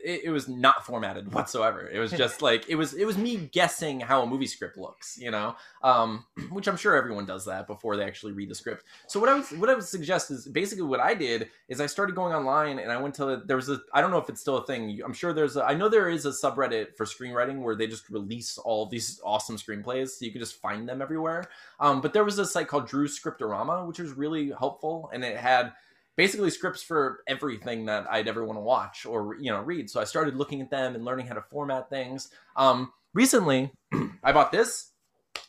[0.04, 1.88] it, it, was not formatted whatsoever.
[1.92, 5.18] It was just like it was it was me guessing how a movie script looks
[5.18, 5.56] you know?
[5.82, 8.84] Um which i'm sure everyone does that before they actually read the script.
[9.08, 11.86] So what i would what i would suggest is basically what i did is i
[11.86, 14.40] started going online and i went to there was a i don't know if it's
[14.40, 15.00] still a thing.
[15.04, 18.08] I'm sure there's a, i know there is a subreddit for screenwriting where they just
[18.08, 21.44] release all these awesome screenplays so you can just find them everywhere.
[21.80, 25.36] Um but there was a site called Drew's Script-O-Rama which was really helpful and it
[25.36, 25.72] had
[26.16, 29.90] basically scripts for everything that I'd ever want to watch or you know read.
[29.90, 32.28] So I started looking at them and learning how to format things.
[32.56, 33.72] Um, recently,
[34.22, 34.90] I bought this.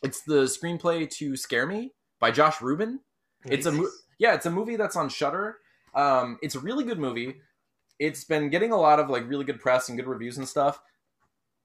[0.02, 3.00] It's the screenplay to Scare Me by Josh Rubin.
[3.44, 3.58] Nice.
[3.58, 5.58] It's a mo- yeah, it's a movie that's on Shudder.
[5.94, 7.36] Um, it's a really good movie.
[7.98, 10.80] It's been getting a lot of like really good press and good reviews and stuff.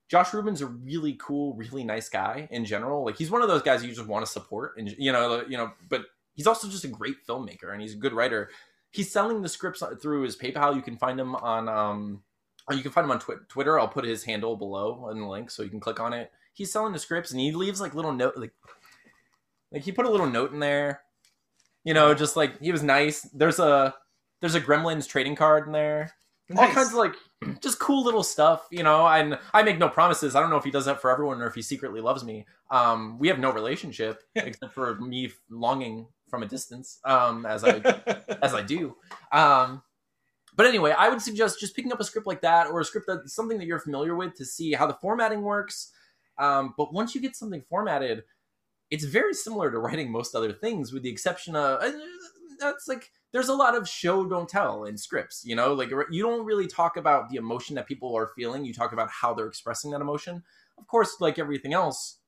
[0.09, 3.05] Josh Rubin's a really cool, really nice guy in general.
[3.05, 5.55] Like he's one of those guys you just want to support, and you know, you
[5.55, 6.05] know, but
[6.39, 8.49] he's also just a great filmmaker and he's a good writer
[8.91, 10.75] he's selling the scripts through his PayPal.
[10.75, 12.23] You can find him on um,
[12.71, 13.79] you can find him on twi- Twitter.
[13.79, 16.31] I'll put his handle below in the link so you can click on it.
[16.53, 18.53] He's selling the scripts and he leaves like little note like
[19.71, 21.01] like he put a little note in there.
[21.83, 23.21] You know, just like he was nice.
[23.33, 23.95] There's a
[24.41, 26.13] there's a Gremlins trading card in there.
[26.49, 26.67] Nice.
[26.67, 27.13] All kinds of like
[27.61, 29.07] just cool little stuff, you know.
[29.07, 30.35] And I make no promises.
[30.35, 32.45] I don't know if he does that for everyone or if he secretly loves me.
[32.71, 37.77] Um, we have no relationship except for me longing from a distance, um, as I
[38.41, 38.95] as I do.
[39.31, 39.81] Um,
[40.55, 43.07] but anyway, I would suggest just picking up a script like that or a script
[43.07, 45.91] that's something that you're familiar with to see how the formatting works.
[46.37, 48.23] Um, but once you get something formatted,
[48.89, 51.91] it's very similar to writing most other things, with the exception of uh,
[52.59, 55.43] that's like there's a lot of show don't tell in scripts.
[55.45, 58.65] You know, like you don't really talk about the emotion that people are feeling.
[58.65, 60.43] You talk about how they're expressing that emotion.
[60.77, 62.18] Of course, like everything else,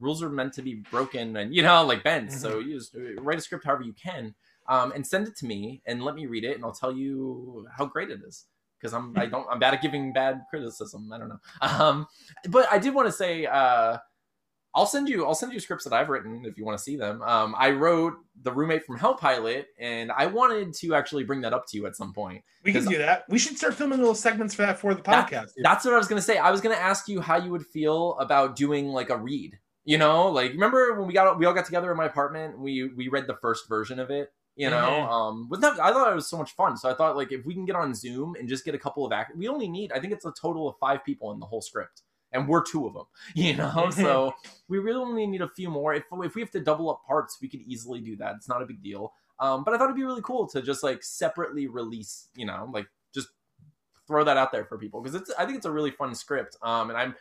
[0.00, 2.30] rules are meant to be broken and you know like bent.
[2.30, 2.38] Mm-hmm.
[2.38, 4.34] So you just uh, write a script however you can,
[4.68, 7.66] um, and send it to me and let me read it, and I'll tell you
[7.76, 8.46] how great it is.
[8.78, 11.12] Because I'm I don't I'm bad at giving bad criticism.
[11.12, 11.40] I don't know.
[11.62, 12.06] Um,
[12.48, 13.46] but I did want to say.
[13.46, 13.98] Uh,
[14.74, 16.96] I'll send you I'll send you scripts that I've written if you want to see
[16.96, 17.22] them.
[17.22, 21.52] Um, I wrote the roommate from Hell pilot, and I wanted to actually bring that
[21.52, 22.44] up to you at some point.
[22.62, 23.24] We can do that.
[23.28, 25.54] We should start filming little segments for that for the podcast.
[25.56, 26.38] That, that's what I was gonna say.
[26.38, 29.98] I was gonna ask you how you would feel about doing like a read you
[29.98, 33.08] know, like remember when we got we all got together in my apartment, we we
[33.08, 34.32] read the first version of it.
[34.56, 35.10] You know, mm-hmm.
[35.10, 36.76] um, with that, I thought it was so much fun.
[36.76, 39.06] So I thought like if we can get on Zoom and just get a couple
[39.06, 41.46] of act, we only need I think it's a total of five people in the
[41.46, 43.06] whole script, and we're two of them.
[43.34, 44.34] You know, so
[44.68, 45.94] we really only need a few more.
[45.94, 48.34] If if we have to double up parts, we could easily do that.
[48.36, 49.14] It's not a big deal.
[49.38, 52.28] Um, but I thought it'd be really cool to just like separately release.
[52.34, 53.28] You know, like just
[54.06, 56.56] throw that out there for people because it's I think it's a really fun script.
[56.62, 57.14] Um, and I'm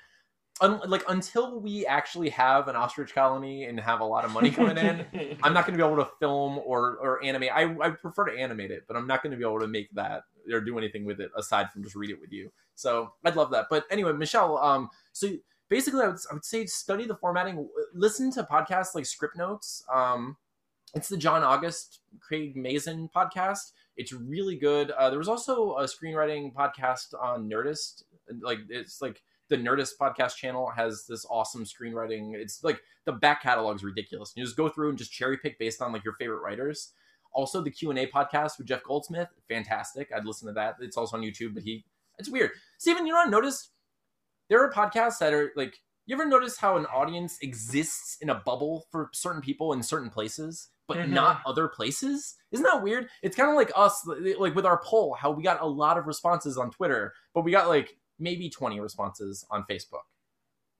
[0.62, 4.52] un, like until we actually have an ostrich colony and have a lot of money
[4.52, 5.06] coming in,
[5.44, 7.52] I'm not going to be able to film or or animate.
[7.54, 9.92] I I prefer to animate it, but I'm not going to be able to make
[9.94, 12.52] that or do anything with it aside from just read it with you.
[12.76, 13.68] So I'd love that.
[13.70, 15.30] But anyway, Michelle, um, so
[15.70, 17.68] basically, I would, I would say study the formatting.
[17.94, 19.84] Listen to podcasts like Script Notes.
[19.94, 20.38] Um,
[20.94, 23.72] it's the John August Craig Mazin podcast.
[23.96, 24.92] It's really good.
[24.92, 28.04] Uh, there was also a screenwriting podcast on Nerdist.
[28.42, 32.36] Like it's like the Nerdist podcast channel has this awesome screenwriting.
[32.36, 34.34] It's like the back catalog is ridiculous.
[34.36, 36.92] You just go through and just cherry pick based on like your favorite writers.
[37.34, 40.10] Also, the Q and A podcast with Jeff Goldsmith, fantastic.
[40.16, 40.76] I'd listen to that.
[40.82, 41.86] It's also on YouTube, but he,
[42.18, 42.52] it's weird.
[42.78, 43.72] Steven, you know, I noticed
[44.50, 48.36] there are podcasts that are like, you ever notice how an audience exists in a
[48.36, 51.14] bubble for certain people in certain places, but mm-hmm.
[51.14, 52.36] not other places?
[52.52, 53.08] Isn't that weird?
[53.22, 54.04] It's kind of like us,
[54.40, 57.52] like with our poll, how we got a lot of responses on Twitter, but we
[57.52, 60.04] got like maybe 20 responses on Facebook.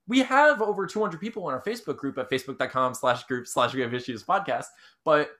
[0.06, 3.80] We have over 200 people in our Facebook group at facebook.com slash group slash we
[3.80, 4.66] have issues podcast,
[5.04, 5.30] but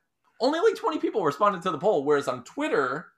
[0.40, 2.04] only like 20 people responded to the poll.
[2.04, 3.08] Whereas on Twitter,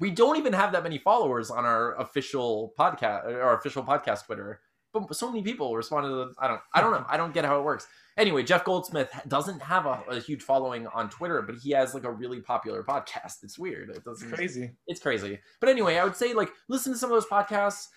[0.00, 4.60] we don't even have that many followers on our official podcast, our official podcast Twitter.
[4.92, 7.04] But so many people responded to the, I don't I don't know.
[7.08, 7.86] I don't get how it works.
[8.16, 12.04] Anyway, Jeff Goldsmith doesn't have a, a, huge following on Twitter, but he has like
[12.04, 13.44] a really popular podcast.
[13.44, 13.90] It's weird.
[13.90, 14.70] It doesn't it's crazy.
[14.86, 15.38] It's crazy.
[15.60, 17.88] But anyway, I would say like listen to some of those podcasts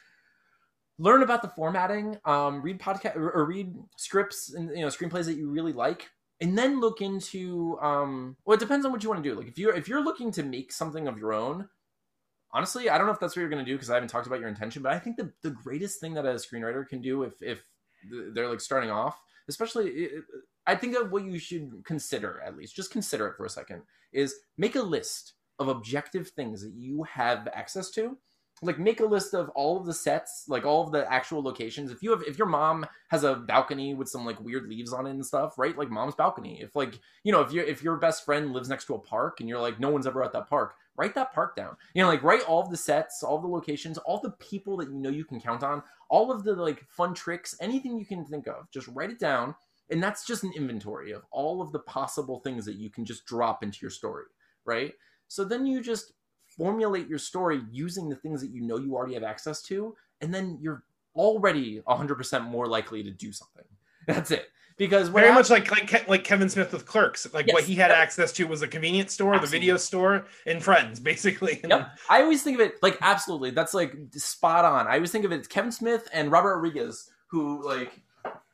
[1.01, 5.35] learn about the formatting, um, read podcast or, read scripts and you know screenplays that
[5.35, 6.09] you really like,
[6.39, 7.77] and then look into.
[7.81, 9.35] Um, well, it depends on what you want to do.
[9.35, 11.67] Like if you're if you're looking to make something of your own,
[12.53, 14.27] honestly, I don't know if that's what you're going to do because I haven't talked
[14.27, 14.83] about your intention.
[14.83, 17.63] But I think the the greatest thing that a screenwriter can do if if
[18.33, 20.09] they're like starting off, especially.
[20.67, 23.81] I think that what you should consider, at least, just consider it for a second,
[24.13, 28.15] is make a list of objective things that you have access to
[28.61, 31.91] like make a list of all of the sets, like all of the actual locations.
[31.91, 35.07] If you have if your mom has a balcony with some like weird leaves on
[35.07, 35.77] it and stuff, right?
[35.77, 36.61] Like mom's balcony.
[36.61, 39.39] If like, you know, if you if your best friend lives next to a park
[39.39, 41.75] and you're like no one's ever at that park, write that park down.
[41.93, 44.89] You know, like write all of the sets, all the locations, all the people that
[44.89, 48.25] you know you can count on, all of the like fun tricks, anything you can
[48.25, 48.69] think of.
[48.71, 49.55] Just write it down
[49.91, 53.25] and that's just an inventory of all of the possible things that you can just
[53.25, 54.25] drop into your story,
[54.65, 54.93] right?
[55.27, 56.13] So then you just
[56.61, 60.31] formulate your story using the things that you know you already have access to, and
[60.31, 60.83] then you're
[61.15, 63.65] already 100% more likely to do something.
[64.07, 64.45] That's it.
[64.77, 67.91] Because very much like like like Kevin Smith with Clerks, like yes, what he had
[67.91, 69.57] access to was a convenience store, absolutely.
[69.57, 71.61] the video store, and Friends, basically.
[71.67, 71.89] Yep.
[72.09, 73.51] I always think of it like absolutely.
[73.51, 74.87] That's like spot on.
[74.87, 78.01] I always think of it Kevin Smith and Robert Rodriguez, who like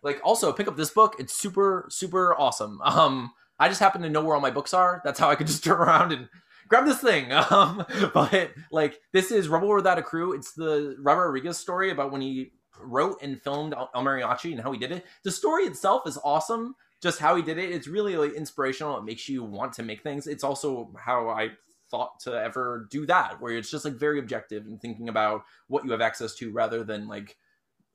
[0.02, 1.16] like also pick up this book.
[1.20, 2.82] It's super super awesome.
[2.82, 5.02] Um, I just happen to know where all my books are.
[5.06, 6.28] That's how I could just turn around and
[6.68, 7.32] grab this thing.
[7.50, 10.34] Um, but like this is Rebel Without a Crew.
[10.34, 12.52] It's the Robert Rodriguez story about when he
[12.82, 15.06] wrote and filmed El Mariachi and how he did it.
[15.24, 16.76] The story itself is awesome.
[17.02, 18.98] Just how he did it, it's really like inspirational.
[18.98, 20.28] It makes you want to make things.
[20.28, 21.52] It's also how I
[21.90, 25.86] thought to ever do that, where it's just like very objective and thinking about what
[25.86, 27.38] you have access to rather than like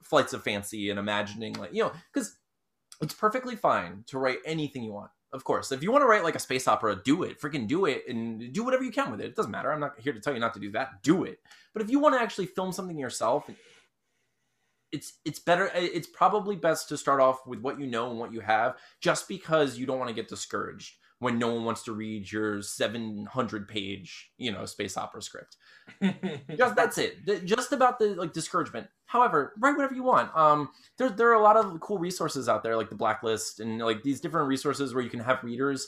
[0.02, 2.36] flights of fancy and imagining like you know because
[3.00, 5.72] it's perfectly fine to write anything you want of course.
[5.72, 7.40] If you want to write like a space opera, do it.
[7.40, 9.26] Freaking do it and do whatever you can with it.
[9.26, 9.72] It doesn't matter.
[9.72, 11.02] I'm not here to tell you not to do that.
[11.02, 11.40] Do it.
[11.72, 13.48] But if you want to actually film something yourself,
[14.92, 18.32] it's it's better it's probably best to start off with what you know and what
[18.32, 21.92] you have just because you don't want to get discouraged when no one wants to
[21.92, 25.56] read your 700 page you know space opera script.
[26.56, 27.44] Just that's it.
[27.44, 28.88] Just about the like discouragement.
[29.06, 30.36] However write whatever you want.
[30.36, 33.78] Um there, there are a lot of cool resources out there like the blacklist and
[33.78, 35.86] like these different resources where you can have readers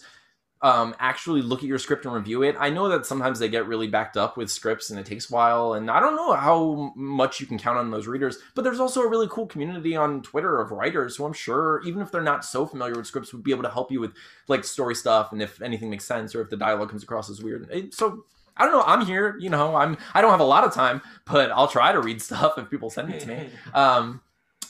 [0.65, 2.57] um, actually look at your script and review it.
[2.59, 5.35] I know that sometimes they get really backed up with scripts and it takes a
[5.35, 8.39] while, and I don't know how much you can count on those readers.
[8.55, 12.01] But there's also a really cool community on Twitter of writers who I'm sure, even
[12.01, 14.15] if they're not so familiar with scripts, would be able to help you with
[14.49, 17.43] like story stuff and if anything makes sense or if the dialogue comes across as
[17.43, 17.93] weird.
[17.93, 18.25] So
[18.57, 18.85] I don't know.
[18.87, 19.37] I'm here.
[19.39, 19.99] You know, I'm.
[20.15, 22.89] I don't have a lot of time, but I'll try to read stuff if people
[22.89, 23.51] send it to me.
[23.75, 24.23] Um,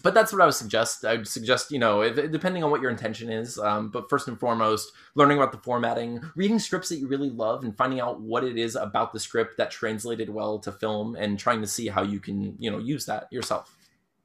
[0.04, 1.04] but that's what I would suggest.
[1.04, 3.58] I would suggest, you know, if, depending on what your intention is.
[3.58, 7.64] Um, but first and foremost, learning about the formatting, reading scripts that you really love,
[7.64, 11.38] and finding out what it is about the script that translated well to film, and
[11.38, 13.76] trying to see how you can, you know, use that yourself.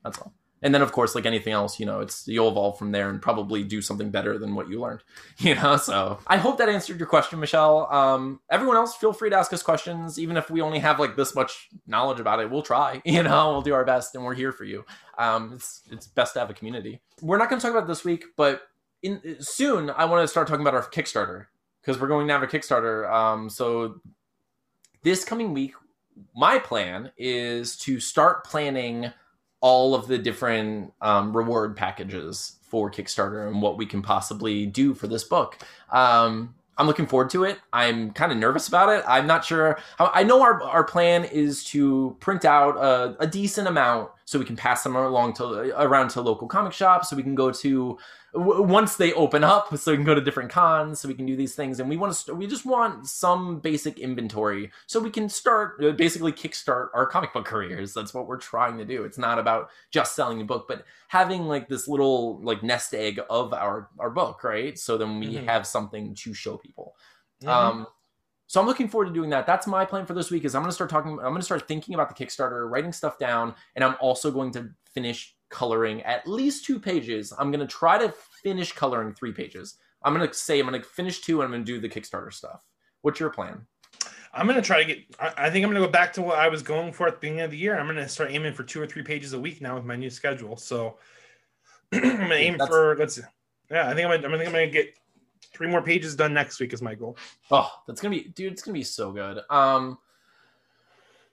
[0.03, 2.91] That's all and then of course like anything else you know it's you'll evolve from
[2.91, 5.01] there and probably do something better than what you learned
[5.37, 6.19] you know so.
[6.27, 7.91] I hope that answered your question michelle.
[7.91, 10.19] Um, everyone else feel free to ask us questions.
[10.19, 13.51] Even if we only have like this much knowledge about it we'll try you know
[13.51, 14.85] we'll do our best and we're here for you.
[15.17, 17.01] Um, it's it's best to have a community.
[17.21, 18.63] We're not going to talk about this week but
[19.01, 21.45] in soon i want to start talking about our kickstarter
[21.81, 23.09] because we're going to have a kickstarter.
[23.09, 24.01] Um, so
[25.03, 25.73] this coming week
[26.35, 29.11] my plan is to start planning
[29.61, 34.93] all of the different um, reward packages for Kickstarter and what we can possibly do
[34.93, 35.57] for this book.
[35.91, 37.59] Um, I'm looking forward to it.
[37.73, 39.03] I'm kind of nervous about it.
[39.05, 39.77] I'm not sure.
[39.99, 44.45] I know our, our plan is to print out a, a decent amount so we
[44.45, 47.97] can pass them along to around to local comic shops so we can go to
[48.35, 51.35] once they open up so we can go to different cons so we can do
[51.35, 55.27] these things and we want to we just want some basic inventory so we can
[55.27, 59.17] start uh, basically kickstart our comic book careers that's what we're trying to do it's
[59.17, 63.51] not about just selling a book but having like this little like nest egg of
[63.51, 65.45] our our book right so then we mm-hmm.
[65.47, 66.95] have something to show people
[67.41, 67.49] mm-hmm.
[67.49, 67.87] um
[68.49, 69.45] so I'm looking forward to doing that.
[69.45, 70.43] That's my plan for this week.
[70.43, 71.11] Is I'm going to start talking.
[71.11, 74.51] I'm going to start thinking about the Kickstarter, writing stuff down, and I'm also going
[74.53, 77.31] to finish coloring at least two pages.
[77.37, 79.75] I'm going to try to finish coloring three pages.
[80.01, 81.89] I'm going to say I'm going to finish two and I'm going to do the
[81.89, 82.65] Kickstarter stuff.
[83.03, 83.67] What's your plan?
[84.33, 86.39] I'm going to try to get, I think I'm going to go back to what
[86.39, 87.79] I was going for at the beginning of the year.
[87.79, 89.95] I'm going to start aiming for two or three pages a week now with my
[89.95, 90.57] new schedule.
[90.57, 90.97] So
[91.91, 93.19] I'm going to aim That's, for, let's.
[93.69, 94.95] Yeah, I think I'm, gonna, I think I'm going to get
[95.53, 97.17] three more pages done next week is my goal.
[97.51, 99.41] Oh, that's to be, dude, it's to be so good.
[99.49, 99.97] Um,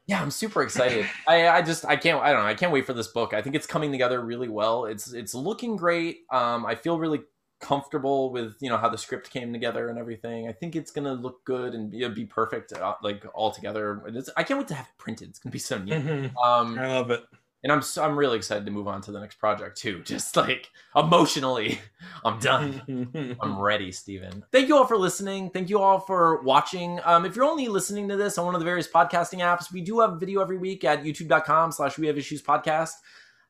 [0.06, 1.06] yeah, I'm super excited.
[1.28, 3.34] I, I just I can't I don't know I can't wait for this book.
[3.34, 4.84] I think it's coming together really well.
[4.84, 6.20] It's it's looking great.
[6.30, 7.22] Um, I feel really
[7.58, 10.48] comfortable with you know how the script came together and everything.
[10.48, 14.02] I think it's gonna look good and be, be perfect uh, like all together.
[14.36, 15.30] I can't wait to have it printed.
[15.30, 15.94] It's gonna be so neat.
[15.94, 16.36] Mm-hmm.
[16.38, 17.24] Um, I love it
[17.66, 20.00] and I'm I'm really excited to move on to the next project too.
[20.04, 21.80] Just like emotionally,
[22.24, 23.36] I'm done.
[23.40, 24.44] I'm ready, Steven.
[24.52, 25.50] Thank you all for listening.
[25.50, 27.00] Thank you all for watching.
[27.04, 29.80] Um, if you're only listening to this on one of the various podcasting apps, we
[29.80, 32.92] do have video every week at youtube.com/slash we have issues podcast.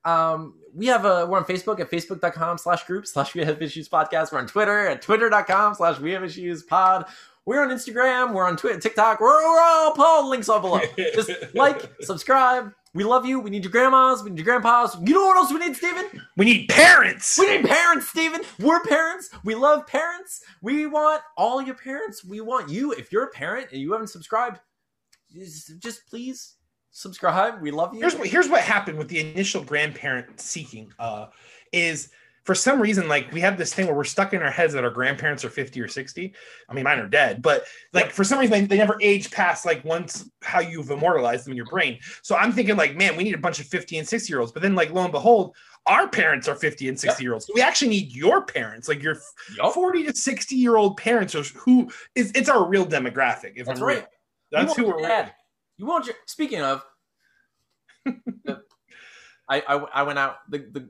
[0.06, 3.86] Um, we have a we're on Facebook at facebook.com slash group slash we have issues
[3.86, 4.32] podcast.
[4.32, 7.04] We're on Twitter at twitter.com slash we have issues pod.
[7.44, 8.32] We're on Instagram.
[8.32, 9.20] We're on Twitter, TikTok.
[9.20, 10.80] We're, we're all the links all below.
[10.96, 12.72] Just like, subscribe.
[12.96, 13.38] We love you.
[13.38, 14.22] We need your grandmas.
[14.22, 14.96] We need your grandpas.
[15.04, 16.06] You know what else we need, Steven?
[16.38, 17.38] We need parents.
[17.38, 18.40] We need parents, Steven.
[18.58, 19.28] We're parents.
[19.44, 20.42] We love parents.
[20.62, 22.24] We want all your parents.
[22.24, 22.92] We want you.
[22.92, 24.60] If you're a parent and you haven't subscribed,
[25.30, 26.54] just, please
[26.90, 27.60] subscribe.
[27.60, 28.00] We love you.
[28.00, 30.90] Here's what here's what happened with the initial grandparent seeking.
[30.98, 31.26] Uh,
[31.72, 32.08] is
[32.46, 34.84] for some reason like we have this thing where we're stuck in our heads that
[34.84, 36.32] our grandparents are 50 or 60
[36.68, 39.66] i mean mine are dead but like for some reason they, they never age past
[39.66, 43.24] like once how you've immortalized them in your brain so i'm thinking like man we
[43.24, 45.54] need a bunch of 50 and 60 year olds but then like lo and behold
[45.86, 49.02] our parents are 50 and 60 year olds so we actually need your parents like
[49.02, 49.16] your
[49.56, 49.74] Yup.
[49.74, 53.80] 40 to 60 year old parents are who is it's our real demographic if That's
[53.80, 53.96] I'm real.
[53.98, 54.06] right.
[54.50, 55.32] that's who we're dad.
[55.78, 56.14] You want your.
[56.26, 56.82] Speaking of,
[58.06, 58.56] I,
[59.48, 60.88] I I went out the the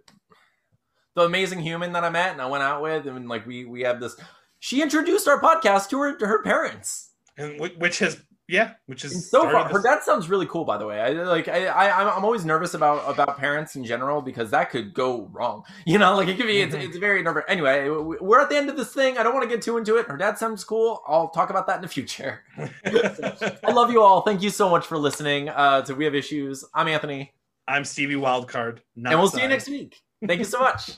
[1.16, 3.80] the amazing human that I met and I went out with and like we we
[3.82, 4.14] have this.
[4.60, 7.10] She introduced our podcast to her to her parents.
[7.36, 10.64] and which has yeah which And is so started far, her dad sounds really cool.
[10.64, 13.84] By the way, I like I, I I'm- I'm always nervous about about parents in
[13.84, 15.64] general because that could go wrong.
[15.86, 16.84] You know, like it could be it's, Mhm.
[16.86, 17.44] it's very nervous.
[17.48, 19.18] Anyway, we- we're at the end of this thing.
[19.18, 20.06] I don't want to get too into it.
[20.06, 21.02] Her dad sounds cool.
[21.08, 22.42] I'll talk about that in the future.
[22.86, 24.20] I love you all.
[24.22, 26.64] Thank you so much for listening uh, to We Have Issues.
[26.74, 27.32] I'm Anthony,
[27.66, 28.78] I'm Stevie Wildcard.
[28.96, 30.02] And we'll see you next week.
[30.24, 30.92] Thank you so much.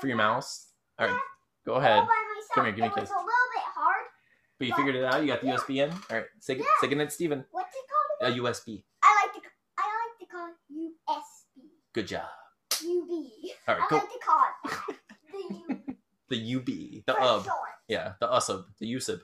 [0.00, 0.68] For your mouse.
[0.98, 1.18] All right,
[1.64, 2.06] go ahead.
[2.54, 3.08] Come here, give me a kiss.
[3.08, 4.04] was a little bit hard.
[4.58, 5.20] But you figured it out.
[5.22, 5.90] You got the USB in.
[5.90, 6.64] All right, say, Yeah.
[6.80, 7.44] say goodnight, Steven.
[7.50, 7.84] What's it
[8.20, 8.32] called?
[8.32, 8.36] A?
[8.38, 8.84] USB.
[9.02, 9.48] I like to.
[9.78, 11.68] I like to call it USB.
[11.92, 12.28] Good job.
[12.74, 13.10] UB.
[13.68, 13.96] All right, I go.
[13.96, 14.98] like
[15.38, 15.96] to call it that.
[16.28, 17.44] The UB, the for UB.
[17.44, 17.56] short.
[17.88, 19.20] Yeah, the USUB, the USUB.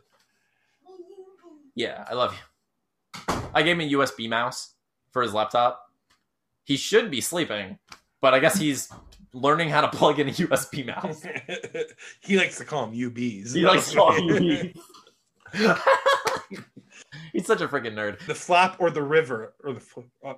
[1.74, 3.34] Yeah, I love you.
[3.54, 4.74] I gave him a USB mouse
[5.10, 5.90] for his laptop.
[6.64, 7.78] He should be sleeping,
[8.20, 8.88] but I guess he's
[9.34, 11.24] learning how to plug in a USB mouse.
[12.20, 13.54] he likes to call them UBs.
[13.54, 14.72] He likes calling
[15.54, 15.78] UB.
[17.32, 18.24] He's such a freaking nerd.
[18.26, 19.80] the flap or the river or the.
[19.80, 20.34] fl- Uh,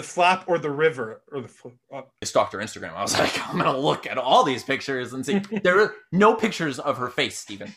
[0.00, 1.48] the flap or the river or the.
[1.48, 2.94] fl- Uh, I stalked her Instagram.
[2.94, 5.40] I was like, I'm gonna look at all these pictures and see.
[5.62, 7.74] There are no pictures of her face, Steven.